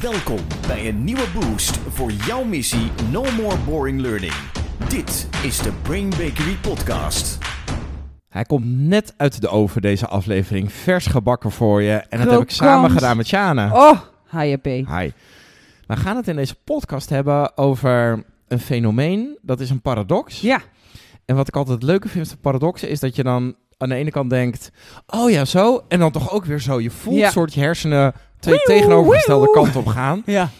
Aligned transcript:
Welkom 0.00 0.38
bij 0.66 0.88
een 0.88 1.04
nieuwe 1.04 1.26
boost 1.34 1.76
voor 1.88 2.10
jouw 2.12 2.44
missie 2.44 2.90
No 3.10 3.22
More 3.36 3.56
Boring 3.66 4.00
Learning. 4.00 4.32
Dit 4.88 5.28
is 5.42 5.58
de 5.58 5.72
Brain 5.82 6.08
Bakery 6.10 6.56
Podcast. 6.62 7.38
Hij 8.28 8.44
komt 8.44 8.64
net 8.66 9.14
uit 9.16 9.40
de 9.40 9.48
oven, 9.48 9.82
deze 9.82 10.06
aflevering. 10.06 10.72
Vers 10.72 11.06
gebakken 11.06 11.50
voor 11.50 11.82
je. 11.82 11.92
En 11.94 12.18
dat 12.18 12.30
heb 12.30 12.40
ik 12.40 12.50
samen 12.50 12.90
gedaan 12.90 13.16
met 13.16 13.26
Shana. 13.26 13.72
Oh, 13.90 14.00
HJP. 14.26 14.64
Hi. 14.64 15.10
We 15.86 15.96
gaan 15.96 16.16
het 16.16 16.28
in 16.28 16.36
deze 16.36 16.54
podcast 16.64 17.08
hebben 17.08 17.56
over 17.56 18.24
een 18.48 18.60
fenomeen. 18.60 19.38
Dat 19.42 19.60
is 19.60 19.70
een 19.70 19.80
paradox. 19.82 20.40
Ja, 20.40 20.60
En 21.24 21.36
wat 21.36 21.48
ik 21.48 21.56
altijd 21.56 21.76
het 21.80 21.86
leuke 21.90 22.08
vind 22.08 22.28
van 22.28 22.38
paradoxen 22.40 22.88
is 22.88 23.00
dat 23.00 23.16
je 23.16 23.22
dan 23.22 23.54
aan 23.78 23.88
de 23.88 23.94
ene 23.94 24.10
kant 24.10 24.30
denkt... 24.30 24.70
Oh 25.06 25.30
ja, 25.30 25.44
zo. 25.44 25.84
En 25.88 25.98
dan 25.98 26.10
toch 26.10 26.30
ook 26.32 26.44
weer 26.44 26.60
zo. 26.60 26.80
Je 26.80 26.90
voelt 26.90 27.18
Ja. 27.18 27.26
een 27.26 27.32
soort 27.32 27.54
je 27.54 27.60
hersenen 27.60 28.12
twee 28.40 28.58
tegenovergestelde 28.58 29.50
kanten 29.50 29.80
op 29.80 29.86
gaan. 29.86 30.22
ja. 30.26 30.50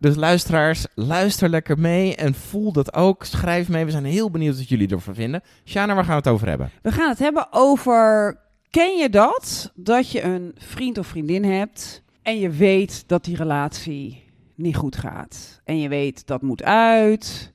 Dus 0.00 0.16
luisteraars, 0.16 0.86
luister 0.94 1.48
lekker 1.48 1.78
mee 1.78 2.16
en 2.16 2.34
voel 2.34 2.72
dat 2.72 2.94
ook. 2.94 3.24
Schrijf 3.24 3.68
mee. 3.68 3.84
We 3.84 3.90
zijn 3.90 4.04
heel 4.04 4.30
benieuwd 4.30 4.56
wat 4.56 4.68
jullie 4.68 4.88
ervan 4.88 5.14
vinden. 5.14 5.42
Shana, 5.64 5.94
waar 5.94 6.04
gaan 6.04 6.12
we 6.12 6.22
het 6.22 6.28
over 6.28 6.48
hebben? 6.48 6.70
We 6.82 6.92
gaan 6.92 7.08
het 7.08 7.18
hebben 7.18 7.46
over... 7.50 8.36
Ken 8.70 8.96
je 8.96 9.08
dat? 9.08 9.72
Dat 9.74 10.10
je 10.10 10.22
een 10.22 10.54
vriend 10.58 10.98
of 10.98 11.06
vriendin 11.06 11.44
hebt 11.44 12.02
en 12.22 12.38
je 12.38 12.50
weet 12.50 13.04
dat 13.06 13.24
die 13.24 13.36
relatie 13.36 14.24
niet 14.54 14.76
goed 14.76 14.96
gaat. 14.96 15.60
En 15.64 15.80
je 15.80 15.88
weet 15.88 16.26
dat 16.26 16.42
moet 16.42 16.62
uit. 16.62 17.52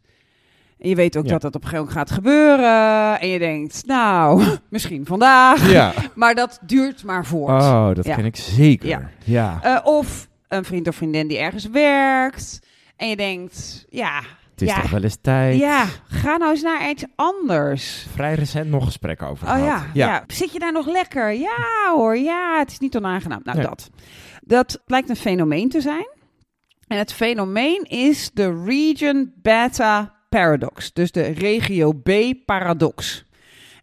En 0.83 0.89
je 0.89 0.95
weet 0.95 1.17
ook 1.17 1.25
Ja. 1.25 1.31
dat 1.31 1.41
dat 1.41 1.55
op 1.55 1.63
een 1.63 1.69
gegeven 1.69 1.85
moment 1.93 2.07
gaat 2.09 2.17
gebeuren. 2.17 3.19
En 3.19 3.27
je 3.27 3.39
denkt, 3.39 3.85
nou, 3.85 4.43
misschien 4.69 5.05
vandaag. 5.05 5.71
Ja. 5.71 5.93
Maar 6.15 6.35
dat 6.35 6.59
duurt 6.61 7.03
maar 7.03 7.25
voort. 7.25 7.61
Oh, 7.61 7.93
dat 7.93 8.05
Ja. 8.05 8.15
ken 8.15 8.25
ik 8.25 8.35
zeker. 8.35 8.87
Ja. 8.87 9.09
ja. 9.23 9.59
Eh, 9.61 9.85
of 9.85 10.27
een 10.47 10.63
vriend 10.65 10.87
of 10.87 10.95
vriendin 10.95 11.27
die 11.27 11.37
ergens 11.37 11.65
werkt. 11.69 12.59
En 12.95 13.09
je 13.09 13.15
denkt, 13.15 13.85
ja, 13.89 14.21
Het 14.51 14.61
is 14.61 14.67
ja, 14.69 14.81
toch 14.81 14.89
wel 14.89 15.03
eens 15.03 15.17
tijd. 15.21 15.59
ja, 15.59 15.85
ga 16.07 16.37
nou 16.37 16.51
eens 16.51 16.61
naar 16.61 16.89
iets 16.89 17.03
anders. 17.15 18.05
Vrij 18.13 18.33
recent 18.33 18.69
nog 18.69 18.85
gesprekken 18.85 19.27
over 19.27 19.47
Oh 19.51 19.57
ja, 19.59 19.85
ja. 19.93 20.23
Zit 20.27 20.53
je 20.53 20.59
daar 20.59 20.71
nog 20.71 20.87
lekker? 20.87 21.33
Ja 21.33 21.91
hoor, 21.95 22.17
ja, 22.17 22.59
het 22.59 22.71
is 22.71 22.79
niet 22.79 22.97
onaangenaam. 22.97 23.41
Nou, 23.43 23.61
dat. 23.61 23.89
Dat 24.41 24.81
blijkt 24.85 25.09
een 25.09 25.15
fenomeen 25.15 25.69
te 25.69 25.81
zijn. 25.81 26.07
En 26.87 26.97
het 26.97 27.13
fenomeen 27.13 27.83
is 27.83 28.29
de 28.33 28.63
Region 28.65 29.33
Beta 29.41 30.13
Paradox. 30.33 30.93
Dus 30.93 31.11
de 31.11 31.21
regio 31.21 31.91
B 31.91 32.09
paradox. 32.45 33.25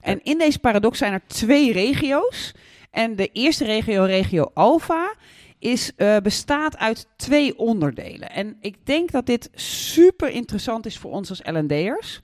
En 0.00 0.20
in 0.22 0.38
deze 0.38 0.58
paradox 0.58 0.98
zijn 0.98 1.12
er 1.12 1.22
twee 1.26 1.72
regio's. 1.72 2.54
En 2.90 3.16
de 3.16 3.30
eerste 3.32 3.64
regio, 3.64 4.02
regio 4.02 4.50
Alpha, 4.54 5.14
is, 5.58 5.92
eh, 5.96 6.16
bestaat 6.16 6.78
uit 6.78 7.08
twee 7.16 7.58
onderdelen. 7.58 8.30
En 8.30 8.56
ik 8.60 8.76
denk 8.86 9.10
dat 9.10 9.26
dit 9.26 9.50
super 9.54 10.28
interessant 10.28 10.86
is 10.86 10.98
voor 10.98 11.10
ons 11.10 11.28
als 11.28 11.42
L&D'ers. 11.44 12.20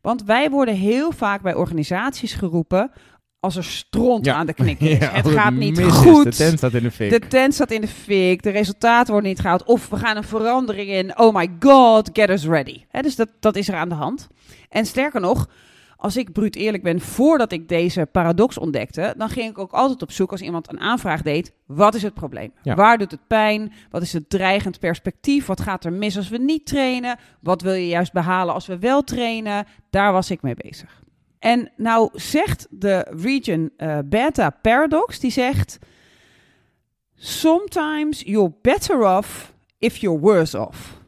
Want 0.00 0.24
wij 0.24 0.50
worden 0.50 0.74
heel 0.74 1.12
vaak 1.12 1.42
bij 1.42 1.54
organisaties 1.54 2.32
geroepen 2.32 2.90
als 3.40 3.56
er 3.56 3.64
stront 3.64 4.24
Ja. 4.24 4.34
aan 4.34 4.46
de 4.46 4.52
knikker 4.52 4.90
is. 4.90 4.98
Ja, 5.06 5.10
het 5.10 5.28
gaat 5.28 5.52
niet 5.52 5.78
is, 5.78 5.92
goed. 5.92 6.24
de 6.24 6.30
tent 6.30 6.58
staat 6.58 6.72
in 6.74 6.82
de 6.82 6.90
fik. 6.90 7.10
De 7.10 7.28
tent 7.28 7.54
staat 7.54 7.70
in 7.70 7.80
de 7.80 7.88
fik, 7.88 8.42
de 8.42 8.50
resultaten 8.50 9.12
worden 9.12 9.30
niet 9.30 9.40
gehaald. 9.40 9.64
Of 9.64 9.88
we 9.88 9.96
gaan 9.96 10.16
een 10.16 10.24
verandering 10.24 10.88
in. 10.90 11.18
Oh 11.18 11.34
my 11.34 11.48
god, 11.60 12.10
get 12.12 12.30
us 12.30 12.46
ready. 12.46 12.84
Dus 13.00 13.16
dat, 13.16 13.28
dat 13.40 13.56
is 13.56 13.68
er 13.68 13.74
aan 13.74 13.88
de 13.88 13.94
hand. 13.94 14.28
En 14.68 14.86
sterker 14.86 15.20
nog, 15.20 15.48
als 15.96 16.16
ik 16.16 16.32
bruut 16.32 16.56
eerlijk 16.56 16.82
ben, 16.82 17.00
voordat 17.00 17.52
ik 17.52 17.68
deze 17.68 18.08
paradox 18.12 18.58
ontdekte, 18.58 19.14
dan 19.16 19.28
ging 19.28 19.50
ik 19.50 19.58
ook 19.58 19.72
altijd 19.72 20.02
op 20.02 20.12
zoek 20.12 20.30
als 20.30 20.40
iemand 20.40 20.72
een 20.72 20.80
aanvraag 20.80 21.22
deed. 21.22 21.52
Wat 21.66 21.94
is 21.94 22.02
het 22.02 22.14
probleem? 22.14 22.52
Ja. 22.62 22.74
Waar 22.74 22.98
doet 22.98 23.10
het 23.10 23.26
pijn? 23.26 23.72
Wat 23.90 24.02
is 24.02 24.12
het 24.12 24.30
dreigend 24.30 24.78
perspectief? 24.78 25.46
Wat 25.46 25.60
gaat 25.60 25.84
er 25.84 25.92
mis 25.92 26.16
als 26.16 26.28
we 26.28 26.38
niet 26.38 26.66
trainen? 26.66 27.18
Wat 27.40 27.62
wil 27.62 27.72
je 27.72 27.88
juist 27.88 28.12
behalen 28.12 28.54
als 28.54 28.66
we 28.66 28.78
wel 28.78 29.02
trainen? 29.02 29.66
Daar 29.90 30.12
was 30.12 30.30
ik 30.30 30.42
mee 30.42 30.54
bezig. 30.56 30.99
En 31.40 31.70
nou 31.76 32.08
zegt 32.12 32.66
de 32.70 33.06
Region 33.22 33.70
eh, 33.76 33.98
Beta 34.04 34.50
Paradox, 34.50 35.18
die 35.18 35.30
zegt... 35.30 35.78
Sometimes 37.22 38.22
you're 38.24 38.52
better 38.62 39.16
off 39.16 39.52
if 39.78 39.96
you're 39.96 40.20
worse 40.20 40.58
off. 40.58 40.98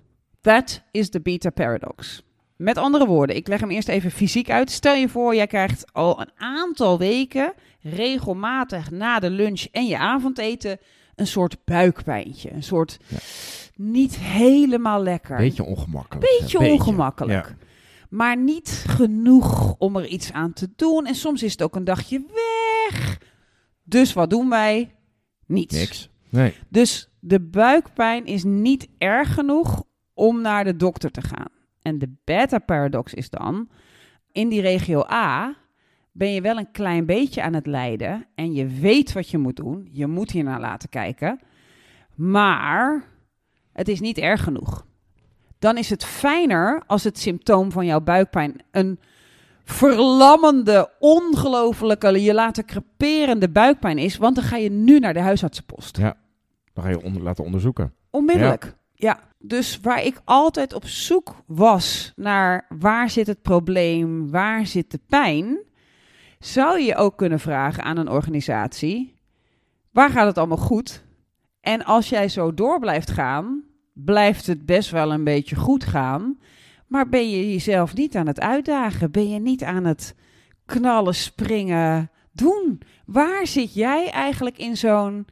That 0.41 0.82
is 0.91 1.09
the 1.10 1.20
beta 1.20 1.50
paradox. 1.50 2.22
Met 2.56 2.76
andere 2.78 3.06
woorden, 3.06 3.37
ik 3.37 3.48
leg 3.48 3.60
hem 3.60 3.70
eerst 3.70 3.88
even 3.88 4.10
fysiek 4.10 4.50
uit. 4.50 4.70
Stel 4.70 4.94
je 4.94 5.09
voor, 5.09 5.34
jij 5.34 5.47
krijgt 5.47 5.84
al 5.93 6.20
een 6.20 6.31
aantal 6.37 6.99
weken 6.99 7.53
regelmatig 7.81 8.91
na 8.91 9.19
de 9.19 9.31
lunch 9.31 9.64
en 9.72 9.87
je 9.87 9.99
avondeten 9.99 10.78
een 11.14 11.26
soort 11.26 11.56
buikpijntje. 11.64 12.53
Een 12.53 12.62
soort 12.62 12.99
Ja. 13.06 13.16
niet 13.76 14.16
helemaal 14.16 15.03
lekker. 15.03 15.37
Beetje 15.37 15.64
ongemakkelijk. 15.64 16.38
Beetje 16.41 16.59
Een 16.59 16.70
ongemakkelijk. 16.70 17.47
Ja. 17.49 17.56
Maar 18.12 18.37
niet 18.37 18.84
genoeg 18.89 19.75
om 19.78 19.97
er 19.97 20.06
iets 20.06 20.33
aan 20.33 20.53
te 20.53 20.69
doen. 20.77 21.06
En 21.06 21.15
soms 21.15 21.43
is 21.43 21.53
het 21.53 21.62
ook 21.62 21.77
een 21.77 21.84
dagje 21.84 22.25
weg. 22.33 23.19
Dus 23.83 24.12
wat 24.12 24.31
doen 24.31 24.49
wij? 24.49 24.95
Niets. 25.47 25.75
Niks. 25.75 26.11
Nee. 26.28 26.55
Dus 26.69 27.09
de 27.21 27.41
buikpijn 27.41 28.27
is 28.27 28.45
niet 28.45 28.89
erg 28.99 29.34
genoeg 29.34 29.84
om 30.15 30.41
naar 30.41 30.65
de 30.65 30.77
dokter 30.77 31.11
te 31.11 31.23
gaan. 31.23 31.49
En 31.83 31.99
de 31.99 32.15
beta-paradox 32.25 33.15
is 33.15 33.31
dan, 33.31 33.69
in 34.33 34.49
die 34.49 34.61
regio 34.61 35.05
A 35.11 35.56
ben 36.12 36.33
je 36.33 36.41
wel 36.41 36.59
een 36.59 36.71
klein 36.71 37.06
beetje 37.06 37.43
aan 37.43 37.55
het 37.55 37.67
lijden 37.67 38.27
en 38.34 38.53
je 38.53 38.67
weet 38.67 39.12
wat 39.12 39.29
je 39.29 39.39
moet 39.39 39.56
doen. 39.56 39.89
Je 39.91 40.06
moet 40.06 40.31
hiernaar 40.31 40.61
laten 40.61 40.89
kijken. 40.89 41.41
Maar 42.15 43.05
het 43.73 43.89
is 43.89 44.00
niet 44.00 44.19
erg 44.19 44.43
genoeg. 44.43 44.87
Dan 45.62 45.77
is 45.77 45.91
het 45.91 46.05
fijner 46.05 46.83
als 46.87 47.05
het 47.05 47.19
symptoom 47.19 47.73
van 47.73 47.87
jouw 47.87 48.00
buikpijn 48.00 48.62
een 48.71 48.99
verlammende, 49.65 50.91
ongelofelijke, 50.99 52.23
je 52.23 52.34
laten 52.34 52.65
creperende 52.65 53.49
buikpijn 53.49 53.99
is, 53.99 54.17
want 54.17 54.34
dan 54.34 54.45
ga 54.45 54.56
je 54.56 54.71
nu 54.71 54.99
naar 54.99 55.15
de 55.15 55.21
huisartsenpost. 55.21 55.97
Ja. 55.97 56.17
Dan 56.73 56.84
ga 56.84 56.91
je 56.91 57.03
onder, 57.03 57.23
laten 57.23 57.45
onderzoeken. 57.45 57.95
Onmiddellijk. 58.11 58.75
Ja. 58.95 59.19
Dus 59.39 59.81
waar 59.81 60.05
ik 60.05 60.21
altijd 60.25 60.73
op 60.73 60.87
zoek 60.87 61.34
was 61.47 62.12
naar 62.17 62.67
waar 62.79 63.11
zit 63.11 63.27
het 63.27 63.43
probleem, 63.43 64.31
waar 64.31 64.67
zit 64.67 64.91
de 64.91 65.00
pijn, 65.09 65.59
zou 66.39 66.81
je 66.81 66.97
ook 66.97 67.17
kunnen 67.17 67.41
vragen 67.41 67.84
aan 67.84 67.97
een 67.97 68.11
organisatie: 68.11 69.15
waar 69.91 70.11
gaat 70.11 70.27
het 70.27 70.39
allemaal 70.39 70.56
goed? 70.56 71.05
En 71.61 71.84
als 71.84 72.09
jij 72.09 72.29
zo 72.29 72.55
door 72.55 72.79
blijft 72.79 73.11
gaan, 73.11 73.71
blijft 74.04 74.46
het 74.46 74.66
best 74.66 74.90
wel 74.90 75.12
een 75.12 75.24
beetje 75.24 75.56
goed 75.56 75.84
gaan. 75.84 76.38
Maar 76.86 77.08
ben 77.08 77.30
je 77.30 77.52
jezelf 77.52 77.94
niet 77.94 78.16
aan 78.16 78.26
het 78.26 78.40
uitdagen? 78.40 79.10
Ben 79.10 79.28
je 79.30 79.38
niet 79.38 79.62
aan 79.62 79.84
het 79.84 80.14
knallen, 80.66 81.14
springen, 81.14 82.10
doen? 82.32 82.80
Waar 83.06 83.46
zit 83.46 83.74
jij 83.74 84.10
eigenlijk 84.10 84.58
in 84.58 84.76
zo'n 84.76 85.26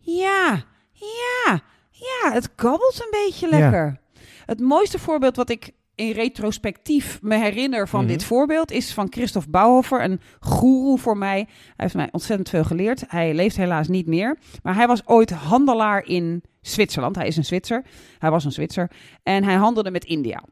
ja, 0.00 0.62
ja, 0.92 1.60
ja, 1.90 2.32
het 2.32 2.54
kabbelt 2.54 3.00
een 3.00 3.10
beetje 3.24 3.48
Ja. 3.50 3.58
lekker. 3.58 4.00
Het 4.46 4.60
mooiste 4.60 4.98
voorbeeld 4.98 5.36
wat 5.36 5.50
ik 5.50 5.70
in 5.94 6.10
retrospectief 6.10 7.18
me 7.22 7.36
herinner 7.38 7.88
van 7.88 8.00
Mhm. 8.00 8.08
dit 8.08 8.24
voorbeeld 8.24 8.70
is 8.70 8.92
van 8.92 9.06
Christophe 9.10 9.50
Bouwhofer, 9.50 10.04
een 10.04 10.20
goeroe 10.40 10.98
voor 10.98 11.16
mij. 11.18 11.36
Hij 11.36 11.46
heeft 11.76 11.94
mij 11.94 12.08
ontzettend 12.12 12.48
veel 12.48 12.64
geleerd. 12.64 13.04
Hij 13.08 13.34
leeft 13.34 13.56
helaas 13.56 13.88
niet 13.88 14.06
meer, 14.06 14.38
maar 14.62 14.74
hij 14.74 14.86
was 14.86 15.06
ooit 15.06 15.30
handelaar 15.30 16.04
in 16.06 16.42
Zwitserland. 16.68 17.16
Hij 17.16 17.26
is 17.26 17.36
een 17.36 17.44
Zwitser. 17.44 17.82
Hij 18.18 18.30
was 18.30 18.44
een 18.44 18.52
Zwitser 18.52 18.90
en 19.22 19.44
hij 19.44 19.54
handelde 19.54 19.90
met 19.90 20.04
India. 20.04 20.42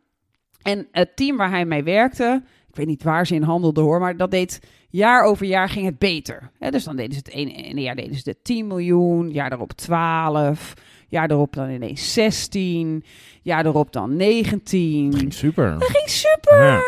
En 0.62 0.88
het 0.92 1.16
team 1.16 1.36
waar 1.36 1.50
hij 1.50 1.64
mee 1.64 1.82
werkte, 1.82 2.42
ik 2.68 2.76
weet 2.76 2.86
niet 2.86 3.02
waar 3.02 3.26
ze 3.26 3.34
in 3.34 3.42
handelden 3.42 3.84
hoor, 3.84 4.00
maar 4.00 4.16
dat 4.16 4.30
deed 4.30 4.60
jaar 4.88 5.24
over 5.24 5.46
jaar 5.46 5.68
ging 5.68 5.86
het 5.86 5.98
beter. 5.98 6.50
Dus 6.70 6.84
dan 6.84 6.96
deden 6.96 7.12
ze 7.12 7.18
het 7.18 7.28
ene, 7.28 7.52
ene 7.52 7.80
jaar 7.80 7.96
deden 7.96 8.14
ze 8.16 8.22
het 8.30 8.44
10 8.44 8.66
miljoen, 8.66 9.30
jaar 9.30 9.48
daarop 9.48 9.72
12, 9.72 10.74
jaar 11.08 11.28
daarop 11.28 11.52
dan 11.54 11.70
ineens 11.70 12.12
16, 12.12 13.04
jaar 13.42 13.62
daarop 13.62 13.92
dan 13.92 14.16
19. 14.16 15.16
Ging 15.16 15.32
super. 15.34 15.78
Dat 15.78 15.88
ging 15.88 16.08
super. 16.08 16.82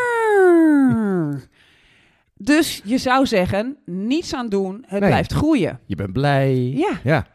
Dus 2.37 2.81
je 2.85 2.99
zou 2.99 3.27
zeggen, 3.27 3.77
niets 3.85 4.35
aan 4.35 4.49
doen, 4.49 4.85
het 4.87 5.01
Nee. 5.01 5.09
blijft 5.11 5.33
groeien. 5.33 5.81
Je 5.87 5.95
bent 5.97 6.13
blij. 6.13 6.55
Ja. 6.57 7.01
Ja. 7.05 7.27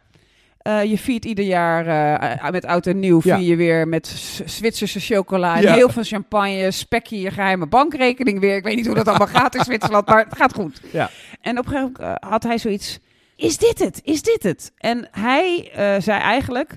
Eh, 0.60 0.84
je 0.84 0.98
viert 0.98 1.26
ieder 1.26 1.46
jaar 1.46 1.88
eh, 2.42 2.50
met 2.52 2.66
oud 2.66 2.88
en 2.88 3.00
nieuw 3.00 3.20
Ja. 3.24 3.38
vier 3.38 3.48
je 3.50 3.56
weer 3.56 3.88
met 3.88 4.08
Zwitserse 4.46 5.00
chocola, 5.00 5.56
en 5.56 5.62
Ja. 5.62 5.74
heel 5.74 5.90
veel 5.90 6.04
champagne, 6.04 6.72
spek 6.72 7.06
je 7.06 7.32
geheime 7.32 7.68
bankrekening 7.68 8.40
weer. 8.40 8.56
Ik 8.56 8.64
weet 8.64 8.76
niet 8.76 8.86
hoe 8.86 8.96
dat 8.96 9.08
allemaal 9.08 9.28
gaat 9.28 9.56
in 9.56 9.64
Zwitserland, 9.64 10.08
maar 10.08 10.24
het 10.26 10.36
gaat 10.38 10.54
goed. 10.54 10.82
Ja. 10.92 11.10
En 11.42 11.58
op 11.60 11.66
een 11.66 11.72
gegeven 11.72 11.94
moment 12.00 12.22
eh, 12.22 12.30
had 12.30 12.44
hij 12.44 12.58
zoiets, 12.58 13.00
is 13.36 13.58
dit 13.58 13.80
het? 13.80 14.02
Is 14.04 14.22
dit 14.22 14.44
het? 14.44 14.72
En 14.78 15.08
hij 15.12 15.70
zei 16.02 16.20
eigenlijk, 16.22 16.76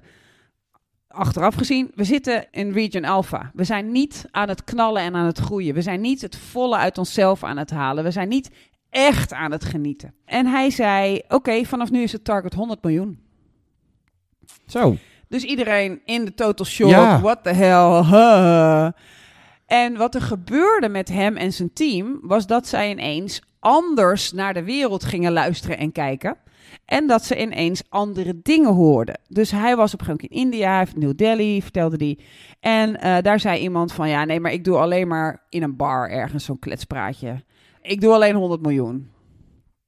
achteraf 1.09 1.55
gezien, 1.55 1.91
we 1.95 2.05
zitten 2.05 2.47
in 2.51 2.73
Region 2.73 3.05
Alpha. 3.05 3.51
We 3.55 3.65
zijn 3.65 3.93
niet 3.93 4.25
aan 4.31 4.49
het 4.49 4.65
knallen 4.65 5.03
en 5.03 5.15
aan 5.15 5.27
het 5.27 5.39
groeien. 5.39 5.75
We 5.75 5.83
zijn 5.83 6.01
niet 6.01 6.21
het 6.23 6.37
volle 6.37 6.77
uit 6.77 6.99
onszelf 6.99 7.45
aan 7.45 7.57
het 7.57 7.71
halen. 7.71 8.05
We 8.05 8.11
zijn 8.11 8.29
niet 8.29 8.51
echt 8.91 9.33
aan 9.33 9.51
het 9.53 9.65
genieten. 9.65 10.15
En 10.25 10.47
hij 10.47 10.71
zei, 10.71 11.21
oké, 11.29 11.65
vanaf 11.65 11.91
nu 11.91 12.03
is 12.03 12.13
het 12.13 12.25
target 12.25 12.55
100 12.55 12.83
miljoen. 12.83 13.19
Zo. 14.67 14.97
Dus 15.29 15.45
iedereen 15.45 16.01
in 16.05 16.25
de 16.25 16.35
total 16.35 16.67
shock. 16.67 16.91
Ja. 16.91 17.21
What 17.21 17.43
the 17.43 17.51
hell? 17.51 18.03
Huh. 18.03 18.89
En 19.67 19.97
wat 19.97 20.15
er 20.15 20.23
gebeurde 20.23 20.89
met 20.89 21.09
hem 21.09 21.37
en 21.37 21.53
zijn 21.53 21.73
team 21.73 22.19
was 22.23 22.47
dat 22.47 22.67
zij 22.67 22.91
ineens 22.91 23.43
anders 23.59 24.33
naar 24.33 24.55
de 24.55 24.65
wereld 24.65 25.05
gingen 25.05 25.33
luisteren 25.33 25.79
en 25.79 25.93
kijken. 25.93 26.37
En 26.85 27.07
dat 27.07 27.25
ze 27.25 27.41
ineens 27.41 27.83
andere 27.89 28.41
dingen 28.43 28.73
hoorden. 28.73 29.21
Dus 29.29 29.51
hij 29.51 29.77
was 29.77 29.95
op 29.95 30.01
een 30.01 30.07
gegeven 30.07 30.29
moment 30.31 30.53
in 30.53 30.59
India, 30.59 30.87
New 30.95 31.17
Delhi, 31.17 31.63
vertelde 31.63 31.97
die. 31.97 32.19
En 32.61 33.01
eh, 33.01 33.23
daar 33.23 33.41
zei 33.41 33.61
iemand 33.61 33.93
van, 33.93 34.09
ja, 34.09 34.25
nee, 34.25 34.41
maar 34.41 34.53
ik 34.53 34.65
doe 34.65 34.77
alleen 34.77 35.09
maar 35.09 35.43
in 35.49 35.63
een 35.63 35.77
bar 35.77 36.11
ergens 36.11 36.45
zo'n 36.45 36.59
kletspraatje. 36.59 37.43
Ik 37.83 38.01
doe 38.01 38.13
alleen 38.13 38.35
100 38.35 38.63
miljoen. 38.63 39.11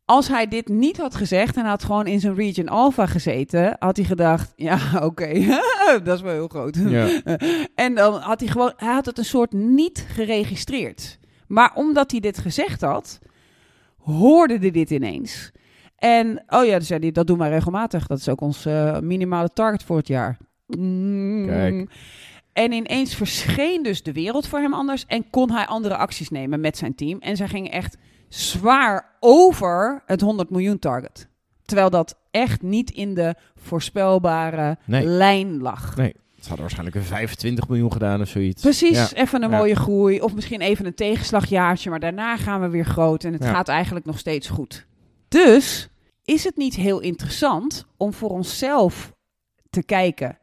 Als 0.05 0.29
hij 0.29 0.49
dit 0.49 0.69
niet 0.69 0.97
had 0.97 1.15
gezegd 1.15 1.57
en 1.57 1.65
had 1.65 1.85
gewoon 1.85 2.07
in 2.07 2.21
zijn 2.21 2.35
Region 2.35 2.69
Alpha 2.69 3.07
gezeten, 3.07 3.77
had 3.79 3.97
hij 3.97 4.07
gedacht, 4.07 4.53
ja, 4.69 4.79
oké, 5.03 5.33
dat 6.05 6.17
is 6.17 6.21
wel 6.21 6.33
heel 6.33 6.49
groot. 6.49 6.77
Ja. 6.77 7.09
En 7.75 7.95
dan 7.95 8.15
had 8.15 8.41
hij 8.41 8.49
gewoon, 8.49 8.73
hij 8.77 8.93
had 8.93 9.07
het 9.07 9.19
een 9.19 9.25
soort 9.25 9.53
niet 9.53 10.07
geregistreerd. 10.09 11.19
Maar 11.47 11.73
omdat 11.75 12.11
hij 12.11 12.21
dit 12.21 12.39
gezegd 12.39 12.81
had, 12.81 13.19
hoorde 13.99 14.59
hij 14.59 14.71
dit 14.71 14.91
ineens. 14.91 15.53
En, 15.97 16.43
oh 16.47 16.65
ja, 16.65 16.81
zei 16.81 17.01
hij, 17.01 17.13
dat 17.13 17.27
doen 17.27 17.39
wij 17.39 17.49
regelmatig. 17.49 18.07
Dat 18.07 18.19
is 18.19 18.29
ook 18.29 18.41
ons 18.41 18.67
eh, 18.67 18.99
minimale 18.99 19.49
target 19.49 19.83
voor 19.83 19.97
het 19.97 20.09
jaar. 20.09 20.39
Mm. 20.67 21.47
Kijk. 21.47 21.91
En 22.53 22.73
ineens 22.73 23.15
verscheen 23.15 23.83
dus 23.83 24.03
de 24.03 24.13
wereld 24.13 24.47
voor 24.47 24.59
hem 24.59 24.75
anders 24.75 25.05
en 25.07 25.31
kon 25.31 25.51
hij 25.51 25.67
andere 25.67 25.97
acties 25.97 26.29
nemen 26.29 26.61
met 26.61 26.77
zijn 26.77 26.95
team. 26.95 27.19
En 27.19 27.37
zij 27.37 27.49
gingen 27.49 27.73
echt 27.73 27.97
zwaar 28.35 29.17
over 29.21 30.03
het 30.07 30.21
100 30.21 30.51
miljoen 30.51 30.79
target. 30.79 31.29
Terwijl 31.65 31.91
dat 31.91 32.19
echt 32.31 32.63
niet 32.63 32.91
in 32.91 33.15
de 33.15 33.35
voorspelbare 33.55 34.79
Nee. 34.85 35.05
lijn 35.07 35.61
lag. 35.63 35.97
Nee, 35.97 36.13
ze 36.35 36.41
hadden 36.41 36.61
waarschijnlijk 36.61 36.97
een 36.97 37.03
25 37.03 37.69
miljoen 37.69 37.93
gedaan 37.93 38.21
of 38.21 38.29
zoiets. 38.29 38.63
Precies, 38.63 39.11
Ja. 39.11 39.17
even 39.17 39.43
een 39.43 39.51
Ja. 39.51 39.57
mooie 39.57 39.77
groei. 39.77 40.21
Of 40.21 40.35
misschien 40.35 40.61
even 40.61 40.87
een 40.87 40.95
tegenslagjaartje, 40.95 41.91
maar 41.91 42.01
daarna 42.01 42.37
gaan 42.37 42.61
we 42.61 42.69
weer 42.69 42.85
groot. 42.85 43.25
En 43.25 43.33
het 43.33 43.43
Ja. 43.45 43.51
gaat 43.51 43.69
eigenlijk 43.69 44.07
nog 44.07 44.19
steeds 44.19 44.49
goed. 44.49 44.87
Dus 45.29 45.89
is 46.25 46.45
het 46.45 46.57
niet 46.57 46.75
heel 46.75 47.01
interessant 47.01 47.87
om 47.97 48.13
voor 48.13 48.31
onszelf 48.31 49.13
te 49.71 49.83
kijken. 49.83 50.39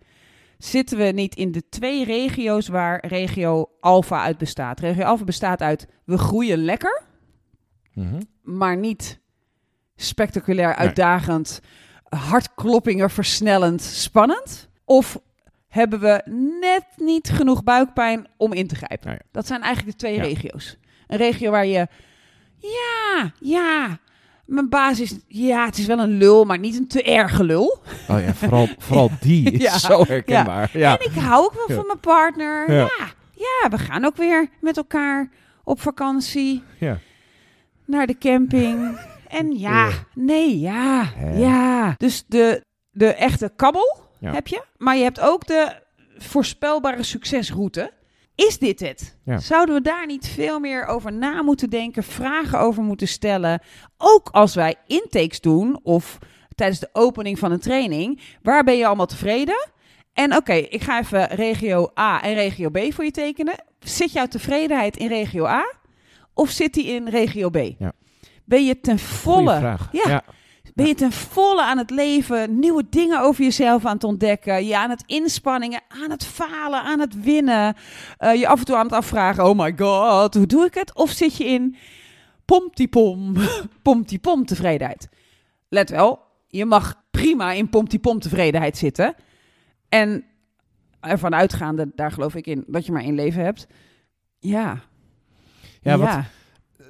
Zitten 0.57 0.97
we 0.97 1.03
niet 1.03 1.35
in 1.35 1.51
de 1.51 1.69
twee 1.69 2.05
regio's 2.05 2.67
waar 2.67 3.05
regio 3.07 3.69
Alpha 3.79 4.21
uit 4.23 4.37
bestaat? 4.37 4.79
Regio 4.79 5.03
Alpha 5.03 5.23
bestaat 5.23 5.61
uit 5.61 5.87
we 6.05 6.17
groeien 6.17 6.57
lekker, 6.57 7.01
Mhm. 7.93 8.21
maar 8.43 8.77
niet 8.77 9.19
spectaculair, 9.95 10.75
uitdagend, 10.75 11.59
hartkloppingen 12.09 13.09
versnellend, 13.09 13.81
spannend? 13.81 14.69
Of 14.85 15.19
hebben 15.67 15.99
we 15.99 16.21
net 16.61 16.85
niet 16.95 17.29
genoeg 17.29 17.63
buikpijn 17.63 18.27
om 18.37 18.53
in 18.53 18.67
te 18.67 18.75
grijpen? 18.75 19.07
Nou 19.07 19.17
ja. 19.21 19.27
Dat 19.31 19.47
zijn 19.47 19.61
eigenlijk 19.61 19.97
de 19.97 20.05
twee 20.05 20.15
Ja. 20.15 20.21
regio's. 20.23 20.77
Een 21.07 21.17
regio 21.17 21.51
waar 21.51 21.65
je, 21.65 21.87
ja, 22.57 23.31
ja, 23.39 23.99
mijn 24.45 24.69
baas 24.69 24.99
is, 24.99 25.15
ja, 25.27 25.65
het 25.65 25.77
is 25.77 25.85
wel 25.85 25.99
een 25.99 26.17
lul, 26.17 26.45
maar 26.45 26.59
niet 26.59 26.77
een 26.77 26.87
te 26.87 27.03
erge 27.03 27.43
lul. 27.43 27.81
Oh 28.07 28.19
ja, 28.19 28.33
vooral, 28.33 28.67
vooral 28.79 29.09
die 29.19 29.51
is 29.51 29.61
Ja. 29.61 29.77
zo 29.77 30.03
herkenbaar. 30.07 30.69
Ja. 30.73 30.97
En 30.99 31.05
ik 31.11 31.17
hou 31.21 31.45
ook 31.45 31.53
wel 31.67 31.77
van 31.77 31.85
mijn 31.87 31.99
partner. 31.99 32.71
Ja. 32.71 32.77
Ja. 32.79 33.07
ja, 33.33 33.69
we 33.69 33.77
gaan 33.77 34.05
ook 34.05 34.15
weer 34.15 34.47
met 34.61 34.77
elkaar 34.77 35.29
op 35.63 35.81
vakantie 35.81 36.63
Ja. 36.79 36.99
Naar 37.91 38.07
de 38.07 38.17
camping. 38.17 38.97
En 39.27 39.51
ja, 39.59 39.85
Ja. 39.85 39.91
nee, 40.15 40.59
ja, 40.59 41.11
ja. 41.35 41.93
Dus 41.97 42.23
de, 42.27 42.63
de 42.91 43.13
echte 43.13 43.51
kabbel 43.55 43.99
Ja. 44.19 44.33
heb 44.33 44.47
je. 44.47 44.63
Maar 44.77 44.97
je 44.97 45.03
hebt 45.03 45.19
ook 45.19 45.47
de 45.47 45.71
voorspelbare 46.17 47.03
succesroute. 47.03 47.91
Is 48.35 48.57
dit 48.57 48.79
het? 48.79 49.17
Ja. 49.25 49.37
Zouden 49.39 49.75
we 49.75 49.81
daar 49.81 50.05
niet 50.05 50.27
veel 50.27 50.59
meer 50.59 50.85
over 50.85 51.13
na 51.13 51.41
moeten 51.41 51.69
denken, 51.69 52.03
vragen 52.03 52.59
over 52.59 52.83
moeten 52.83 53.07
stellen? 53.07 53.61
Ook 53.97 54.29
als 54.31 54.55
wij 54.55 54.75
intakes 54.87 55.41
doen 55.41 55.79
of 55.83 56.17
tijdens 56.55 56.79
de 56.79 56.89
opening 56.93 57.39
van 57.39 57.51
een 57.51 57.59
training. 57.59 58.21
Waar 58.41 58.63
ben 58.63 58.77
je 58.77 58.85
allemaal 58.87 59.05
tevreden? 59.05 59.69
En 60.13 60.35
oké, 60.35 60.53
ik 60.53 60.81
ga 60.81 60.99
even 60.99 61.27
regio 61.27 61.91
A 61.99 62.21
en 62.21 62.33
regio 62.33 62.69
B 62.69 62.79
voor 62.89 63.03
je 63.03 63.11
tekenen. 63.11 63.55
Zit 63.79 64.11
jouw 64.11 64.25
tevredenheid 64.27 64.97
in 64.97 65.07
regio 65.07 65.45
A 65.45 65.73
of 66.33 66.49
zit 66.49 66.73
die 66.73 66.85
in 66.85 67.07
regio 67.07 67.49
B? 67.49 67.57
Ja. 67.77 67.91
Ben 68.45 68.65
je 68.65 68.79
ten 68.79 68.99
volle. 68.99 69.59
Ja. 69.59 69.79
ja. 69.91 70.23
ben 70.75 70.87
je 70.87 70.95
ten 70.95 71.11
volle 71.11 71.63
aan 71.63 71.77
het 71.77 71.89
leven, 71.89 72.59
nieuwe 72.59 72.83
dingen 72.89 73.21
over 73.21 73.43
jezelf 73.43 73.85
aan 73.85 73.93
het 73.93 74.03
ontdekken, 74.03 74.65
je 74.65 74.77
aan 74.77 74.89
het 74.89 75.03
inspanningen, 75.05 75.81
aan 75.87 76.09
het 76.09 76.25
falen, 76.25 76.81
aan 76.81 76.99
het 76.99 77.23
winnen, 77.23 77.75
eh, 78.17 78.35
je 78.35 78.47
af 78.47 78.59
en 78.59 78.65
toe 78.65 78.75
aan 78.75 78.85
het 78.85 78.93
afvragen, 78.93 79.49
oh 79.49 79.57
my 79.57 79.73
god, 79.77 80.33
hoe 80.33 80.45
doe 80.45 80.65
ik 80.65 80.73
het? 80.73 80.95
Of 80.95 81.09
zit 81.09 81.37
je 81.37 81.45
in 81.45 81.75
pomtiepom, 82.45 83.35
pomtiepom 83.81 84.45
tevredenheid? 84.45 85.09
Let 85.69 85.89
wel, 85.89 86.19
je 86.47 86.65
mag 86.65 87.03
prima 87.11 87.51
in 87.51 87.69
pomtiepom 87.69 88.19
tevredenheid 88.19 88.77
zitten 88.77 89.15
en 89.89 90.25
ervan 90.99 91.35
uitgaande, 91.35 91.91
daar 91.95 92.11
geloof 92.11 92.35
ik 92.35 92.47
in, 92.47 92.63
dat 92.67 92.85
je 92.85 92.91
maar 92.91 93.03
één 93.03 93.15
leven 93.15 93.43
hebt. 93.43 93.67
Ja. 94.39 94.81
Ja, 95.81 95.97
wat- 95.97 96.19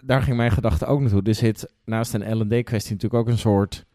daar 0.03 0.21
ging 0.21 0.37
mijn 0.37 0.51
gedachte 0.51 0.85
ook 0.85 0.99
naartoe. 1.01 1.21
Er 1.23 1.35
zit 1.35 1.73
naast 1.85 2.13
een 2.13 2.37
L&D-kwestie 2.37 2.91
natuurlijk 2.93 3.21
ook 3.23 3.27
een 3.27 3.37
soort 3.37 3.85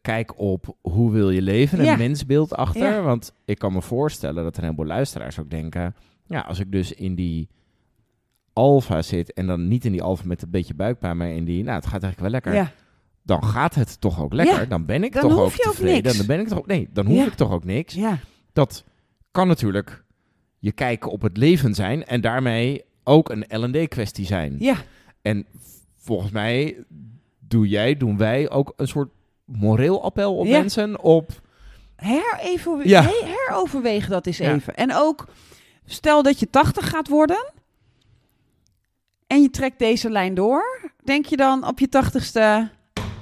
kijk 0.00 0.38
op 0.38 0.76
hoe 0.80 1.12
wil 1.12 1.30
je 1.30 1.42
leven, 1.42 1.78
een 1.78 1.84
Ja. 1.84 1.96
mensbeeld 1.96 2.54
achter. 2.54 2.90
Ja. 2.92 3.02
Want 3.02 3.32
ik 3.44 3.58
kan 3.58 3.72
me 3.72 3.82
voorstellen 3.82 4.42
dat 4.44 4.52
er 4.52 4.58
een 4.58 4.64
heleboel 4.64 4.86
luisteraars 4.86 5.38
ook 5.38 5.50
denken, 5.50 5.94
ja, 6.26 6.40
als 6.40 6.58
ik 6.60 6.72
dus 6.72 6.92
in 6.92 7.14
die 7.14 7.48
alfa 8.52 9.02
zit 9.02 9.32
en 9.32 9.46
dan 9.46 9.68
niet 9.68 9.84
in 9.84 9.92
die 9.92 10.02
alfa 10.02 10.26
met 10.26 10.42
een 10.42 10.50
beetje 10.50 10.74
buikpijn, 10.74 11.16
maar 11.16 11.28
in 11.30 11.44
die, 11.44 11.62
nou, 11.62 11.76
het 11.76 11.86
gaat 11.86 12.02
eigenlijk 12.02 12.20
wel 12.20 12.30
lekker. 12.30 12.54
Ja. 12.54 12.72
Dan 13.22 13.44
gaat 13.44 13.74
het 13.74 14.00
toch 14.00 14.20
ook 14.22 14.32
lekker. 14.32 14.68
Dan 14.68 14.84
ben 14.84 15.04
ik 15.04 15.12
Dan 15.12 15.22
toch 15.28 15.38
ook 15.38 15.50
tevreden. 15.52 16.16
Dan 16.16 16.26
ben 16.26 16.40
ik 16.40 16.48
toch 16.48 16.58
ook, 16.58 16.66
nee, 16.66 16.88
dan 16.92 17.06
hoef 17.06 17.26
ik 17.26 17.34
toch 17.34 17.50
ook 17.50 17.64
niks. 17.64 17.94
Ja. 17.94 18.18
Dat 18.52 18.84
kan 19.30 19.48
natuurlijk 19.48 20.04
je 20.58 20.72
kijken 20.72 21.10
op 21.10 21.22
het 21.22 21.36
leven 21.36 21.74
zijn 21.74 22.04
en 22.04 22.20
daarmee 22.20 22.84
ook 23.06 23.28
een 23.30 23.44
L&D-kwestie 23.48 24.26
zijn. 24.26 24.56
Ja. 24.58 24.76
En 25.22 25.46
volgens 25.96 26.30
mij 26.32 26.76
doe 27.38 27.68
jij, 27.68 27.96
doen 27.96 28.16
wij 28.16 28.50
ook 28.50 28.72
een 28.76 28.88
soort 28.88 29.10
moreel 29.44 30.02
appel 30.02 30.36
op 30.36 30.46
Ja. 30.46 30.58
mensen 30.58 31.00
op... 31.00 31.30
Hereven, 31.96 32.80
Ja. 32.88 33.02
he- 33.02 33.24
heroverweeg 33.24 34.08
dat 34.08 34.26
eens 34.26 34.36
Ja. 34.36 34.54
even. 34.54 34.74
En 34.74 34.94
ook, 34.94 35.26
stel 35.84 36.22
dat 36.22 36.40
je 36.40 36.50
80 36.50 36.88
gaat 36.88 37.08
worden 37.08 37.52
en 39.26 39.42
je 39.42 39.50
trekt 39.50 39.78
deze 39.78 40.10
lijn 40.10 40.34
door, 40.34 40.90
denk 41.04 41.26
je 41.26 41.36
dan 41.36 41.66
op 41.66 41.78
je 41.78 41.88
80ste, 41.88 42.70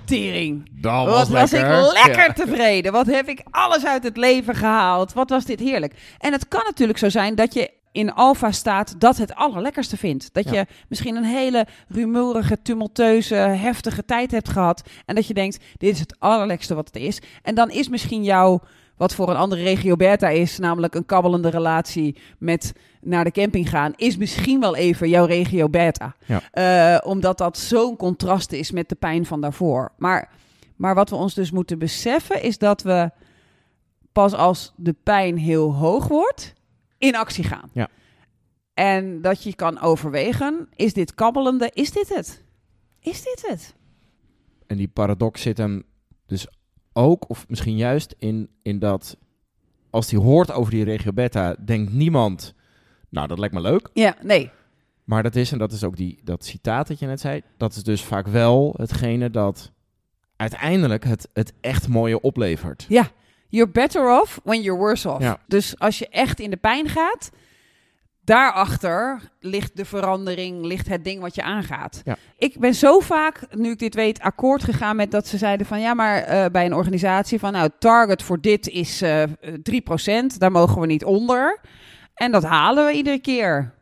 tering. 0.04 0.68
Dat 0.72 1.06
Wat 1.06 1.28
was 1.28 1.52
ik 1.52 1.60
lekker 1.92 2.34
tevreden. 2.34 2.92
Wat 2.92 3.06
heb 3.06 3.28
ik 3.28 3.42
alles 3.50 3.86
uit 3.86 4.02
het 4.04 4.16
leven 4.16 4.54
gehaald. 4.54 5.12
Wat 5.12 5.30
was 5.30 5.44
dit 5.44 5.60
heerlijk. 5.60 5.94
En 6.18 6.32
het 6.32 6.48
kan 6.48 6.62
natuurlijk 6.64 6.98
zo 6.98 7.08
zijn 7.08 7.34
dat 7.34 7.54
je 7.54 7.70
in 7.94 8.12
alfa 8.12 8.50
staat 8.52 9.00
dat 9.00 9.16
het 9.16 9.34
allerlekkerste 9.34 9.96
vindt. 9.96 10.28
Dat 10.32 10.44
Ja. 10.44 10.52
je 10.52 10.66
misschien 10.88 11.16
een 11.16 11.24
hele 11.24 11.66
rumoerige, 11.88 12.62
tumulteuze, 12.62 13.34
heftige 13.34 14.04
tijd 14.04 14.30
hebt 14.30 14.48
gehad. 14.48 14.82
En 15.06 15.14
dat 15.14 15.26
je 15.26 15.34
denkt, 15.34 15.58
dit 15.76 15.92
is 15.92 16.00
het 16.00 16.16
allerlekkerste 16.18 16.74
wat 16.74 16.86
het 16.86 16.96
is. 16.96 17.20
En 17.42 17.54
dan 17.54 17.70
is 17.70 17.88
misschien 17.88 18.24
jouw, 18.24 18.60
wat 18.96 19.14
voor 19.14 19.30
een 19.30 19.36
andere 19.36 19.62
regio 19.62 19.96
beta 19.96 20.28
is, 20.28 20.58
namelijk 20.58 20.94
een 20.94 21.06
kabbelende 21.06 21.48
relatie 21.48 22.16
met 22.38 22.72
naar 23.00 23.24
de 23.24 23.30
camping 23.30 23.68
gaan, 23.68 23.92
is 23.96 24.16
misschien 24.16 24.60
wel 24.60 24.76
even 24.76 25.08
jouw 25.08 25.24
regio 25.24 25.68
beta. 25.68 26.14
Ja. 26.26 26.40
Eh, 26.50 27.08
omdat 27.10 27.38
dat 27.38 27.58
zo'n 27.58 27.96
contrast 27.96 28.52
is 28.52 28.70
met 28.70 28.88
de 28.88 28.94
pijn 28.94 29.26
van 29.26 29.40
daarvoor. 29.40 29.92
Maar, 29.96 30.30
maar 30.76 30.94
wat 30.94 31.10
we 31.10 31.16
ons 31.16 31.34
dus 31.34 31.50
moeten 31.50 31.78
beseffen 31.78 32.42
is 32.42 32.58
dat 32.58 32.82
we 32.82 33.10
pas 34.12 34.32
als 34.32 34.72
de 34.76 34.94
pijn 35.02 35.38
heel 35.38 35.74
hoog 35.74 36.08
wordt, 36.08 36.53
in 37.04 37.16
actie 37.16 37.44
gaan. 37.44 37.70
Ja. 37.72 37.88
En 38.74 39.20
dat 39.20 39.42
je 39.42 39.54
kan 39.54 39.80
overwegen, 39.80 40.68
is 40.74 40.92
dit 40.92 41.14
kabbelende, 41.14 41.70
is 41.74 41.90
dit 41.90 42.08
het? 42.08 42.42
Is 43.00 43.22
dit 43.22 43.44
het? 43.46 43.74
En 44.66 44.76
die 44.76 44.88
paradox 44.88 45.42
zit 45.42 45.58
hem 45.58 45.82
dus 46.26 46.46
ook, 46.92 47.30
of 47.30 47.48
misschien 47.48 47.76
juist 47.76 48.14
in, 48.18 48.50
in 48.62 48.78
dat... 48.78 49.16
Als 49.90 50.08
die 50.08 50.18
hoort 50.18 50.52
over 50.52 50.70
die 50.70 50.84
regio 50.84 51.12
beta, 51.12 51.56
denkt 51.64 51.92
niemand... 51.92 52.54
Nou, 53.08 53.26
dat 53.26 53.38
lijkt 53.38 53.54
me 53.54 53.60
leuk. 53.60 53.90
Ja, 53.92 54.16
nee. 54.22 54.50
Maar 55.04 55.22
dat 55.22 55.36
is, 55.36 55.52
en 55.52 55.58
dat 55.58 55.72
is 55.72 55.84
ook 55.84 55.96
die, 55.96 56.20
dat 56.24 56.44
citaat 56.44 56.88
dat 56.88 56.98
je 56.98 57.06
net 57.06 57.20
zei... 57.20 57.42
Dat 57.56 57.74
is 57.74 57.82
dus 57.82 58.02
vaak 58.02 58.26
wel 58.26 58.74
hetgene 58.76 59.30
dat 59.30 59.72
uiteindelijk 60.36 61.04
het, 61.04 61.28
het 61.32 61.52
echt 61.60 61.88
mooie 61.88 62.20
oplevert. 62.20 62.86
You're 63.54 63.70
better 63.70 64.20
off 64.20 64.40
when 64.44 64.62
you're 64.62 64.78
worse 64.78 65.08
off. 65.08 65.22
Ja. 65.22 65.38
Dus 65.46 65.78
als 65.78 65.98
je 65.98 66.08
echt 66.08 66.40
in 66.40 66.50
de 66.50 66.56
pijn 66.56 66.88
gaat, 66.88 67.30
daarachter 68.24 69.20
ligt 69.40 69.76
de 69.76 69.84
verandering, 69.84 70.64
ligt 70.64 70.88
het 70.88 71.04
ding 71.04 71.20
wat 71.20 71.34
je 71.34 71.42
aangaat. 71.42 72.02
Ja. 72.04 72.16
Ik 72.38 72.58
ben 72.58 72.74
zo 72.74 73.00
vaak, 73.00 73.40
nu 73.50 73.70
ik 73.70 73.78
dit 73.78 73.94
weet, 73.94 74.20
akkoord 74.20 74.64
gegaan 74.64 74.96
met 74.96 75.10
dat 75.10 75.26
ze 75.26 75.38
zeiden 75.38 75.66
van 75.66 75.80
ja, 75.80 75.94
maar 75.94 76.22
eh, 76.22 76.44
bij 76.52 76.66
een 76.66 76.74
organisatie 76.74 77.38
van 77.38 77.52
nou, 77.52 77.70
target 77.78 78.22
voor 78.22 78.40
dit 78.40 78.68
is 78.68 79.02
eh 79.02 79.22
3%, 79.22 80.36
daar 80.38 80.52
mogen 80.52 80.80
we 80.80 80.86
niet 80.86 81.04
onder. 81.04 81.60
En 82.14 82.32
dat 82.32 82.44
halen 82.44 82.86
we 82.86 82.92
iedere 82.92 83.20
keer. 83.20 83.73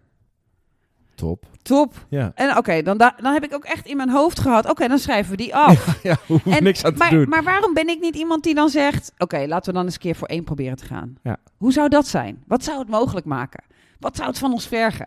Top. 1.22 1.44
Top. 1.62 2.06
Ja. 2.08 2.32
En 2.34 2.56
oké, 2.56 2.82
dan, 2.82 2.98
da- 2.98 3.14
dan 3.20 3.32
heb 3.32 3.44
ik 3.44 3.54
ook 3.54 3.64
echt 3.64 3.86
in 3.86 3.96
mijn 3.96 4.10
hoofd 4.10 4.38
gehad, 4.40 4.70
oké, 4.70 4.88
dan 4.88 4.98
schrijven 4.98 5.30
we 5.30 5.36
die 5.36 5.54
af. 5.56 5.98
ja, 6.02 6.16
hoef 6.26 6.46
En- 6.46 6.62
niks 6.64 6.84
aan 6.84 6.92
te 6.92 6.98
maar, 6.98 7.10
doen. 7.10 7.28
maar 7.28 7.42
waarom 7.42 7.74
ben 7.74 7.88
ik 7.88 8.00
niet 8.00 8.16
iemand 8.16 8.42
die 8.44 8.54
dan 8.54 8.68
zegt: 8.68 9.12
Oké, 9.18 9.44
laten 9.46 9.66
we 9.72 9.76
dan 9.76 9.84
eens 9.84 9.94
een 9.94 10.00
keer 10.00 10.14
voor 10.14 10.28
één 10.28 10.44
proberen 10.44 10.76
te 10.76 10.84
gaan? 10.84 11.16
Ja. 11.22 11.36
Hoe 11.56 11.72
zou 11.72 11.88
dat 11.88 12.06
zijn? 12.06 12.42
Wat 12.46 12.64
zou 12.64 12.78
het 12.78 12.88
mogelijk 12.88 13.26
maken? 13.26 13.64
Wat 13.98 14.16
zou 14.16 14.28
het 14.28 14.38
van 14.38 14.52
ons 14.52 14.66
vergen? 14.66 15.06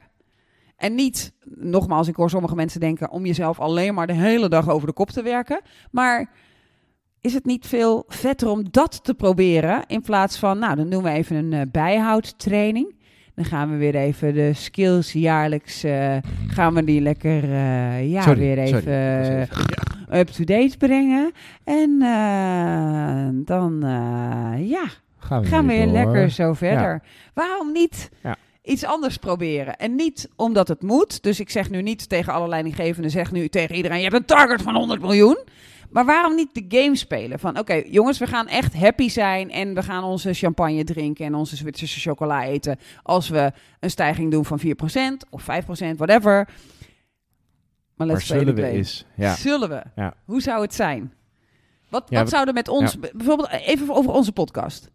En 0.77 0.95
niet, 0.95 1.33
nogmaals, 1.55 2.07
ik 2.07 2.15
hoor 2.15 2.29
sommige 2.29 2.55
mensen 2.55 2.79
denken 2.79 3.09
om 3.11 3.25
jezelf 3.25 3.59
alleen 3.59 3.93
maar 3.93 4.07
de 4.07 4.13
hele 4.13 4.49
dag 4.49 4.69
over 4.69 4.87
de 4.87 4.93
kop 4.93 5.09
te 5.09 5.21
werken. 5.21 5.61
Maar 5.91 6.29
is 7.21 7.33
het 7.33 7.45
niet 7.45 7.67
veel 7.67 8.03
vetter 8.07 8.47
om 8.47 8.71
dat 8.71 9.03
te 9.03 9.13
proberen 9.13 9.83
in 9.87 10.01
plaats 10.01 10.37
van, 10.37 10.59
nou, 10.59 10.75
dan 10.75 10.89
doen 10.89 11.03
we 11.03 11.09
even 11.09 11.35
een 11.35 11.53
eh, 11.53 11.61
bijhoudtraining. 11.71 12.95
Dan 13.35 13.45
gaan 13.45 13.69
we 13.71 13.75
weer 13.77 13.95
even 13.95 14.33
de 14.33 14.53
skills 14.53 15.11
jaarlijks, 15.13 15.83
eh, 15.83 16.15
gaan 16.47 16.73
we 16.73 16.83
die 16.83 17.01
lekker, 17.01 17.43
eh, 17.43 18.11
ja, 18.11 18.21
Sorry, 18.21 18.39
weer 18.39 18.57
even, 18.57 18.81
sorry. 19.25 19.47
Ja. 20.09 20.19
up-to-date 20.19 20.77
brengen. 20.77 21.31
En 21.63 22.01
eh, 22.01 23.45
dan, 23.45 23.83
eh, 23.83 24.69
ja, 24.69 24.85
Gaan 25.17 25.41
we, 25.41 25.47
gaan 25.47 25.67
we 25.67 25.73
weer 25.73 25.85
door. 25.85 25.93
lekker 25.93 26.29
zo 26.31 26.53
verder. 26.53 27.01
Waarom 27.33 27.71
niet 27.71 28.09
Ja. 28.23 28.35
iets 28.63 28.83
anders 28.85 29.17
proberen? 29.17 29.75
En 29.77 29.95
niet 29.95 30.29
omdat 30.35 30.67
het 30.67 30.81
moet. 30.81 31.23
Dus 31.23 31.39
ik 31.39 31.49
zeg 31.49 31.69
nu 31.69 31.81
niet 31.81 32.09
tegen 32.09 32.33
alle 32.33 32.47
leidinggevenden, 32.47 33.11
zeg 33.11 33.31
nu 33.31 33.47
tegen 33.47 33.75
iedereen, 33.75 33.97
je 33.97 34.03
hebt 34.03 34.15
een 34.15 34.25
target 34.25 34.61
van 34.61 34.75
100 34.75 35.01
miljoen. 35.01 35.37
Maar 35.95 36.05
waarom 36.05 36.35
niet 36.35 36.53
de 36.53 36.65
game 36.81 36.95
spelen? 36.95 37.39
Van 37.39 37.59
oké, 37.59 37.73
jongens, 37.73 38.17
we 38.19 38.27
gaan 38.27 38.47
echt 38.47 38.73
happy 38.73 39.09
zijn 39.09 39.51
en 39.51 39.73
we 39.73 39.83
gaan 39.83 40.03
onze 40.03 40.33
champagne 40.33 40.83
drinken 40.83 41.25
en 41.25 41.35
onze 41.35 41.55
Zwitserse 41.55 41.99
chocola 41.99 42.43
eten 42.43 42.77
als 43.03 43.29
we 43.29 43.51
een 43.79 43.89
stijging 43.89 44.31
doen 44.31 44.45
van 44.45 44.59
4% 44.59 44.63
of 45.29 45.41
5%, 45.41 45.45
whatever. 45.97 46.31
Maar 46.35 46.47
Maar 47.95 48.07
let's 48.07 48.25
play 48.27 48.39
the 48.39 48.45
zullen 48.45 48.55
we 48.55 48.67
eens... 48.67 49.05
Ja. 49.15 49.35
Zullen 49.35 49.69
we? 49.69 49.83
Ja. 49.95 50.13
Hoe 50.25 50.41
zou 50.41 50.61
het 50.61 50.73
zijn? 50.73 51.13
Wat, 51.89 52.05
Ja, 52.09 52.15
wat 52.17 52.23
we- 52.29 52.35
zou 52.35 52.47
er 52.47 52.53
met 52.53 52.67
ons... 52.67 52.99
Bijvoorbeeld 52.99 53.49
even 53.49 53.89
over 53.95 54.11
onze 54.11 54.31
podcast. 54.31 54.89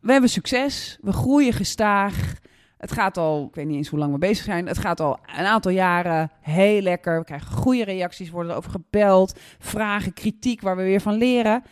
We 0.00 0.12
hebben 0.12 0.30
succes. 0.30 0.98
We 1.00 1.12
groeien 1.12 1.52
gestaag. 1.52 2.34
Het 2.80 2.92
gaat 2.92 3.16
al... 3.16 3.46
Ik 3.48 3.54
weet 3.54 3.66
niet 3.66 3.76
eens 3.76 3.88
hoe 3.88 3.98
lang 3.98 4.12
we 4.12 4.18
bezig 4.18 4.44
zijn. 4.44 4.66
Het 4.66 4.78
gaat 4.78 5.00
al 5.00 5.18
een 5.36 5.44
aantal 5.44 5.70
jaren 5.70 6.30
heel 6.40 6.80
lekker. 6.80 7.18
We 7.18 7.24
krijgen 7.24 7.52
goede 7.52 7.84
reacties. 7.84 8.30
Worden 8.30 8.52
erover 8.52 8.70
gebeld. 8.70 9.38
Vragen, 9.58 10.12
kritiek 10.12 10.60
waar 10.60 10.76
we 10.76 10.82
weer 10.82 11.00
van 11.00 11.14
leren. 11.14 11.62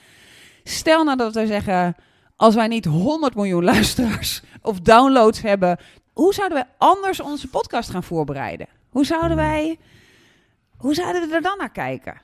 Stel 0.64 1.04
nou 1.04 1.16
dat 1.16 1.34
we 1.34 1.46
zeggen... 1.46 1.94
Als 2.36 2.54
wij 2.54 2.66
niet 2.66 2.84
100 2.84 3.34
miljoen 3.34 3.64
luisteraars 3.74 4.42
of 4.62 4.80
downloads 4.80 5.40
hebben... 5.40 5.78
Hoe 6.12 6.34
zouden 6.34 6.58
wij 6.58 6.66
anders 6.78 7.20
onze 7.20 7.48
podcast 7.48 7.90
gaan 7.90 8.02
voorbereiden? 8.02 8.66
Hoe 8.88 9.04
zouden 9.04 9.36
wij... 9.36 9.78
Hoe 10.76 10.94
zouden 10.94 11.28
we 11.28 11.34
er 11.34 11.42
dan 11.42 11.58
naar 11.58 11.72
kijken? 11.72 12.20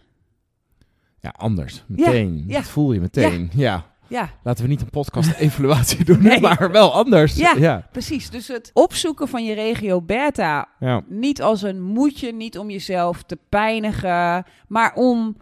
ja, 1.25 1.35
anders. 1.37 1.85
Meteen. 1.87 2.45
ja. 2.47 2.57
Dat 2.57 2.69
voel 2.69 2.93
je 2.93 3.01
meteen. 3.01 3.51
Ja. 3.53 3.73
Ja, 3.73 3.94
Laten 4.43 4.65
we 4.65 4.71
niet 4.71 4.81
een 4.81 4.91
podcast-evaluatie 4.91 6.05
doen, 6.15 6.23
Nee. 6.23 6.41
maar 6.41 6.71
wel 6.73 6.93
anders. 6.93 7.35
Ja. 7.37 7.55
Ja. 7.59 7.89
precies. 7.93 8.31
Dus 8.31 8.49
het 8.49 8.71
opzoeken 8.73 9.29
van 9.29 9.45
je 9.45 9.55
regio 9.55 10.03
beta, 10.03 10.69
ja. 10.81 11.03
niet 11.09 11.43
als 11.43 11.63
een 11.63 11.83
moetje, 11.83 12.33
niet 12.33 12.59
om 12.59 12.71
jezelf 12.71 13.23
te 13.23 13.39
pijnigen, 13.49 14.45
maar 14.69 14.95
om... 14.95 15.37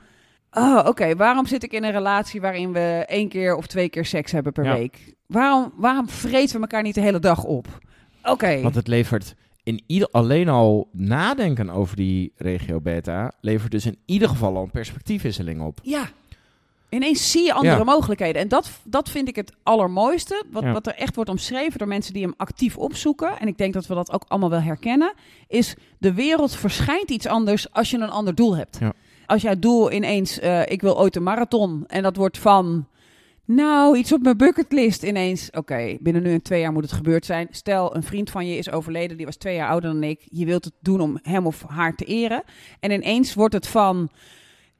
Oh, 0.54 0.85
oké, 0.87 1.16
waarom 1.16 1.47
zit 1.47 1.62
ik 1.62 1.73
in 1.73 1.85
een 1.85 1.90
relatie 1.92 2.40
waarin 2.40 2.73
we 2.73 3.04
één 3.09 3.28
keer 3.28 3.57
of 3.57 3.66
twee 3.66 3.88
keer 3.88 4.04
seks 4.04 4.33
hebben 4.33 4.52
per 4.52 4.64
Ja. 4.64 4.75
week? 4.75 5.14
Waarom, 5.26 5.73
waarom 5.76 6.09
vreten 6.09 6.54
we 6.54 6.61
elkaar 6.61 6.83
niet 6.83 6.95
de 6.95 7.00
hele 7.00 7.19
dag 7.19 7.45
op? 7.45 7.66
Oké, 8.25 8.61
Want 8.62 8.75
het 8.75 8.88
levert 8.88 9.35
in 9.62 9.83
ieder, 9.87 10.09
alleen 10.11 10.49
al 10.49 10.88
nadenken 10.92 11.71
over 11.71 11.97
die 11.97 12.33
regio 12.37 12.81
beta, 12.81 13.33
levert 13.40 13.71
dus 13.73 13.87
in 13.87 13.99
ieder 14.07 14.28
geval 14.28 14.57
al 14.57 14.62
een 14.62 14.71
perspectiefwisseling 14.71 15.61
op. 15.61 15.78
ja. 15.83 16.09
Ineens 16.95 17.31
zie 17.31 17.45
je 17.45 17.53
andere 17.53 17.77
Ja. 17.77 17.85
mogelijkheden. 17.85 18.43
En 18.43 18.49
dat, 18.49 18.71
dat 18.83 19.09
vind 19.11 19.29
ik 19.29 19.37
het 19.37 19.53
allermooiste. 19.63 20.45
Wat, 20.51 20.63
Ja. 20.63 20.73
wat 20.73 20.87
er 20.87 20.95
echt 20.95 21.15
wordt 21.15 21.31
omschreven 21.31 21.79
door 21.79 21.89
mensen 21.89 22.13
die 22.13 22.23
hem 22.23 22.35
actief 22.37 22.77
opzoeken. 22.77 23.39
En 23.39 23.47
ik 23.47 23.59
denk 23.59 23.73
dat 23.75 23.87
we 23.87 23.95
dat 23.95 24.13
ook 24.13 24.25
allemaal 24.29 24.51
wel 24.51 24.61
herkennen. 24.61 25.13
Is 25.49 25.75
de 25.99 26.13
wereld 26.13 26.55
verschijnt 26.57 27.11
iets 27.11 27.27
anders 27.27 27.73
als 27.73 27.91
je 27.91 27.97
een 27.99 28.11
ander 28.11 28.35
doel 28.35 28.57
hebt. 28.57 28.77
Ja. 28.81 28.93
Als 29.27 29.43
jij 29.43 29.59
doel 29.59 29.93
ineens, 29.93 30.39
eh, 30.39 30.61
ik 30.67 30.81
wil 30.81 30.99
ooit 30.99 31.17
een 31.17 31.23
marathon. 31.23 31.85
En 31.87 32.03
dat 32.03 32.17
wordt 32.17 32.39
van, 32.39 32.87
nou, 33.45 33.97
iets 33.99 34.13
op 34.13 34.23
mijn 34.23 34.37
bucketlist 34.37 35.03
ineens. 35.03 35.51
Oké, 35.51 35.97
binnen 36.01 36.23
nu 36.23 36.33
en 36.33 36.43
twee 36.43 36.61
jaar 36.61 36.73
moet 36.73 36.83
het 36.83 36.93
gebeurd 36.93 37.27
zijn. 37.27 37.49
Stel, 37.51 37.97
een 37.97 38.03
vriend 38.03 38.31
van 38.31 38.47
je 38.47 38.57
is 38.57 38.71
overleden. 38.71 39.17
Die 39.17 39.27
was 39.27 39.37
twee 39.37 39.55
jaar 39.55 39.69
ouder 39.69 39.93
dan 39.93 40.03
ik. 40.03 40.21
Je 40.29 40.45
wilt 40.45 40.65
het 40.65 40.75
doen 40.81 41.01
om 41.01 41.19
hem 41.23 41.47
of 41.47 41.65
haar 41.69 41.95
te 41.95 42.05
eren. 42.05 42.43
En 42.81 42.91
ineens 42.91 43.35
wordt 43.35 43.55
het 43.55 43.67
van... 43.69 44.11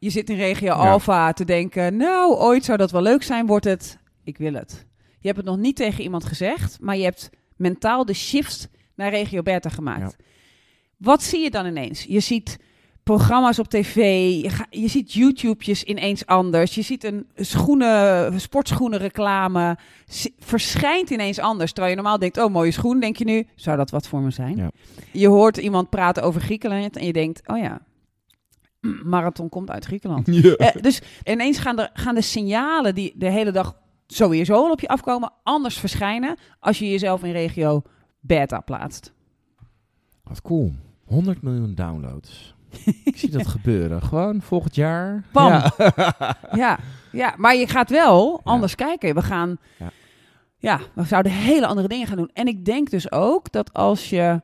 Je 0.03 0.11
zit 0.11 0.31
in 0.31 0.37
regio 0.37 0.73
Alpha 0.73 1.33
te 1.33 1.45
denken, 1.45 1.97
nou, 1.97 2.35
ooit 2.35 2.65
zou 2.65 2.79
dat 2.79 2.91
wel 2.91 3.03
leuk 3.03 3.23
zijn, 3.23 3.47
wordt 3.47 3.65
het, 3.65 3.99
ik 4.25 4.39
wil 4.39 4.53
het. 4.55 4.87
Je 5.19 5.27
hebt 5.27 5.37
het 5.37 5.47
nog 5.47 5.57
niet 5.57 5.77
tegen 5.77 6.03
iemand 6.03 6.25
gezegd, 6.25 6.79
maar 6.81 6.97
je 6.97 7.03
hebt 7.05 7.31
mentaal 7.57 8.05
de 8.05 8.13
shift 8.15 8.69
naar 8.95 9.11
regio 9.11 9.43
Beta 9.43 9.69
gemaakt. 9.69 10.17
Wat 10.97 11.23
zie 11.23 11.41
je 11.41 11.51
dan 11.51 11.67
ineens? 11.67 12.03
Je 12.05 12.21
ziet 12.21 12.59
programma's 13.03 13.59
op 13.59 13.69
tv, 13.69 13.97
je, 14.43 14.51
ga- 14.51 14.67
je 14.71 14.89
ziet 14.89 15.13
YouTube's 15.13 15.83
ineens 15.83 16.27
anders, 16.27 16.75
je 16.75 16.83
ziet 16.83 17.05
een 17.05 17.27
schoenen, 17.37 18.41
sportschoenen 18.41 18.99
reclame, 18.99 19.77
verschijnt 20.39 21.11
ineens 21.11 21.39
anders. 21.39 21.73
Terwijl 21.73 21.95
je 21.97 22.01
normaal 22.01 22.19
denkt, 22.19 22.39
oh 22.39 22.53
mooie 22.53 22.71
schoen, 22.71 23.01
denk 23.01 23.17
je 23.17 23.25
nu, 23.25 23.47
zou 23.55 23.77
dat 23.77 23.91
wat 23.91 24.09
voor 24.09 24.21
me 24.21 24.31
zijn? 24.31 24.57
Ja. 24.57 24.71
Je 25.13 25.29
hoort 25.29 25.57
iemand 25.57 25.91
praten 25.91 26.23
over 26.23 26.41
Griekenland 26.41 26.97
en 26.97 27.07
je 27.07 27.13
denkt, 27.13 27.49
oh 27.49 27.59
ja, 27.59 27.81
marathon 29.03 29.49
komt 29.49 29.71
uit 29.71 29.85
Griekenland. 29.85 30.27
Ja. 30.43 30.55
Eh, 30.57 30.83
dus 30.83 31.03
ineens 31.25 31.59
gaan 31.59 31.77
de, 31.77 31.91
gaan 31.93 32.15
de 32.15 32.21
signalen 32.21 32.95
die 32.95 33.13
de 33.17 33.31
hele 33.31 33.51
dag 33.51 33.77
sowieso 34.07 34.55
al 34.55 34.71
op 34.71 34.81
je 34.81 34.89
afkomen, 34.89 35.33
anders 35.43 35.79
verschijnen 35.79 36.37
als 36.61 36.79
je 36.79 36.91
jezelf 36.91 37.23
in 37.23 37.33
regio 37.33 37.83
beta 38.21 38.61
plaatst. 38.61 39.13
Wat 40.25 40.43
cool. 40.43 40.73
100 41.05 41.43
miljoen 41.43 41.75
downloads. 41.75 42.55
Ik 43.05 43.17
zie 43.17 43.31
dat 43.31 43.47
gebeuren. 43.47 44.03
Gewoon 44.03 44.43
volgend 44.43 44.75
jaar. 44.75 45.25
Pam. 45.33 45.49
Ja. 45.49 45.73
Ja, 46.53 46.79
ja, 47.13 47.35
maar 47.37 47.57
je 47.57 47.67
gaat 47.67 47.91
wel 47.91 48.41
anders 48.45 48.75
kijken. 48.75 49.15
We 49.15 49.23
gaan, 49.23 49.57
Ja. 49.79 49.91
ja. 50.59 50.81
we 50.95 51.05
zouden 51.05 51.33
hele 51.33 51.67
andere 51.67 51.89
dingen 51.89 52.07
gaan 52.07 52.17
doen. 52.17 52.31
En 52.33 52.47
ik 52.47 52.65
denk 52.65 52.91
dus 52.91 53.13
ook 53.13 53.53
dat 53.53 53.73
als 53.73 54.11
je, 54.11 54.43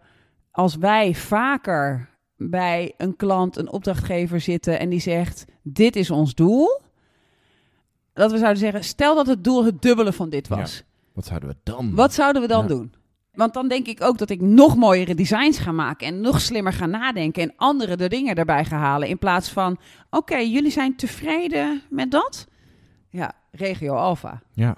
als 0.51 0.77
wij 0.77 1.15
vaker 1.15 2.09
bij 2.39 2.95
een 2.97 3.17
klant, 3.17 3.57
een 3.57 3.71
opdrachtgever 3.71 4.41
zitten 4.41 4.79
en 4.79 4.89
die 4.89 5.01
zegt, 5.01 5.45
dit 5.63 5.97
is 5.97 6.11
ons 6.11 6.35
doel. 6.35 6.81
Dat 8.13 8.31
we 8.31 8.39
zouden 8.39 8.59
zeggen, 8.61 8.85
stel 8.85 9.15
dat 9.15 9.27
het 9.27 9.45
doel 9.45 9.65
het 9.65 9.83
dubbele 9.83 10.13
van 10.13 10.29
dit 10.29 10.49
was. 10.49 10.83
Wat 11.13 11.27
zouden 11.27 11.49
we 11.49 11.57
dan? 11.63 11.95
Wat 11.95 12.15
zouden 12.15 12.43
we 12.43 12.49
dan 12.49 12.63
Ja. 12.63 12.69
doen? 12.69 12.93
Want 13.33 13.55
dan 13.55 13.69
denk 13.69 13.87
ik 13.87 14.03
ook 14.03 14.19
dat 14.19 14.31
ik 14.31 14.41
nog 14.41 14.77
mooiere 14.77 15.15
designs 15.15 15.59
ga 15.59 15.73
maken 15.73 16.07
en 16.07 16.21
nog 16.21 16.41
slimmer 16.41 16.73
ga 16.73 16.87
nadenken 16.87 17.43
en 17.43 17.53
andere 17.57 17.97
de 17.97 18.09
dingen 18.09 18.35
erbij 18.35 18.65
ga 18.65 18.77
halen. 18.77 19.09
In 19.09 19.19
plaats 19.19 19.49
van, 19.49 19.79
oké, 20.11 20.37
jullie 20.37 20.71
zijn 20.71 20.97
tevreden 20.97 21.83
met 21.91 22.11
dat? 22.11 22.47
Ja, 23.09 23.33
regio 23.51 23.95
alpha. 23.95 24.43
Ja. 24.53 24.77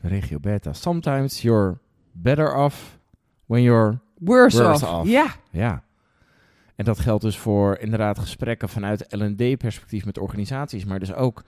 Regio 0.00 0.38
beta. 0.40 0.72
Sometimes 0.72 1.42
you're 1.42 1.78
better 2.12 2.54
off 2.56 2.98
when 3.46 3.62
you're... 3.62 3.98
Worse, 4.18 4.62
Worse 4.62 4.86
off. 4.86 4.94
off. 5.00 5.08
Ja, 5.08 5.26
Ja. 5.50 5.82
En 6.76 6.84
dat 6.84 6.98
geldt 6.98 7.22
dus 7.24 7.36
voor 7.38 7.78
inderdaad 7.80 8.18
gesprekken 8.18 8.68
vanuit 8.68 9.06
L&D-perspectief 9.08 10.04
met 10.04 10.18
organisaties, 10.18 10.84
maar 10.84 10.98
dus 10.98 11.12
ook 11.14 11.42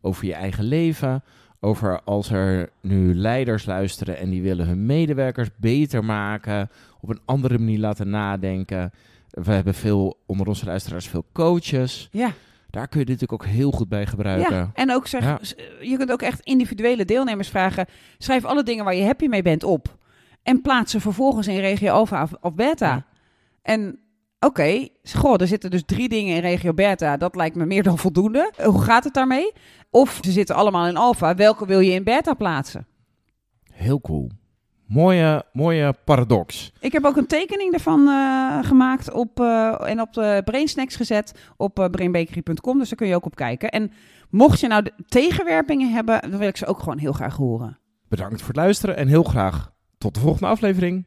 over 0.00 0.26
je 0.26 0.34
eigen 0.34 0.64
leven. 0.64 1.22
Over 1.60 2.00
als 2.04 2.30
er 2.30 2.70
nu 2.80 3.14
leiders 3.14 3.64
luisteren 3.66 4.18
en 4.18 4.30
die 4.30 4.42
willen 4.42 4.66
hun 4.66 4.86
medewerkers 4.86 5.48
beter 5.56 6.04
maken, 6.04 6.70
op 7.00 7.08
een 7.08 7.20
andere 7.24 7.58
manier 7.58 7.78
laten 7.78 8.10
nadenken. 8.10 8.92
We 9.30 9.52
hebben 9.52 9.74
veel, 9.74 10.18
onder 10.26 10.46
onze 10.46 10.64
luisteraars, 10.64 11.08
veel 11.08 11.24
coaches. 11.32 12.08
ja, 12.12 12.32
Daar 12.70 12.88
kun 12.88 13.00
je 13.00 13.06
dit 13.06 13.20
natuurlijk 13.20 13.42
ook 13.48 13.54
heel 13.54 13.70
goed 13.70 13.88
bij 13.88 14.06
gebruiken. 14.06 14.56
ja. 14.56 14.70
En 14.74 14.92
ook 14.92 15.06
zeg, 15.06 15.22
Ja. 15.24 15.38
je 15.80 15.96
kunt 15.96 16.12
ook 16.12 16.22
echt 16.22 16.40
individuele 16.40 17.04
deelnemers 17.04 17.48
vragen. 17.48 17.86
Schrijf 18.18 18.44
alle 18.44 18.62
dingen 18.62 18.84
waar 18.84 18.94
je 18.94 19.04
happy 19.04 19.26
mee 19.26 19.42
bent 19.42 19.64
op. 19.64 19.96
En 20.42 20.60
plaats 20.60 20.90
ze 20.92 21.00
vervolgens 21.00 21.46
in 21.48 21.58
regio 21.58 22.00
of, 22.00 22.12
of 22.40 22.54
beta. 22.54 22.86
Ja. 22.94 23.04
En 23.62 23.98
oké, 24.40 24.88
goh, 25.02 25.40
er 25.40 25.46
zitten 25.46 25.70
dus 25.70 25.82
drie 25.86 26.08
dingen 26.08 26.34
in 26.34 26.40
regio 26.40 26.74
beta. 26.74 27.16
Dat 27.16 27.36
lijkt 27.36 27.56
me 27.56 27.66
meer 27.66 27.82
dan 27.82 27.98
voldoende. 27.98 28.52
Hoe 28.64 28.82
gaat 28.82 29.04
het 29.04 29.14
daarmee? 29.14 29.52
Of 29.90 30.18
ze 30.22 30.30
zitten 30.30 30.54
allemaal 30.54 30.86
in 30.86 30.96
alpha. 30.96 31.34
Welke 31.34 31.66
wil 31.66 31.80
je 31.80 31.92
in 31.92 32.04
beta 32.04 32.34
plaatsen? 32.34 32.86
Heel 33.72 34.00
cool. 34.00 34.30
Mooie, 34.86 35.44
mooie 35.52 35.94
paradox. 36.04 36.72
Ik 36.80 36.92
heb 36.92 37.04
ook 37.04 37.16
een 37.16 37.26
tekening 37.26 37.70
daarvan 37.70 38.08
eh, 38.08 38.58
gemaakt 38.64 39.12
op, 39.12 39.40
eh, 39.40 39.88
en 39.88 40.00
op 40.00 40.12
de 40.12 40.42
Brainsnacks 40.44 40.96
gezet 40.96 41.52
op 41.56 41.78
uh, 41.78 41.84
brainbakery.com. 41.84 42.78
Dus 42.78 42.88
daar 42.88 42.98
kun 42.98 43.06
je 43.06 43.14
ook 43.14 43.26
op 43.26 43.34
kijken. 43.34 43.70
En 43.70 43.92
mocht 44.30 44.60
je 44.60 44.66
nou 44.66 44.86
tegenwerpingen 45.06 45.92
hebben, 45.92 46.20
dan 46.30 46.38
wil 46.38 46.48
ik 46.48 46.56
ze 46.56 46.66
ook 46.66 46.78
gewoon 46.78 46.98
heel 46.98 47.12
graag 47.12 47.36
horen. 47.36 47.78
Bedankt 48.08 48.38
voor 48.38 48.48
het 48.48 48.56
luisteren 48.56 48.96
en 48.96 49.08
heel 49.08 49.22
graag 49.22 49.72
tot 49.98 50.14
de 50.14 50.20
volgende 50.20 50.46
aflevering. 50.46 51.06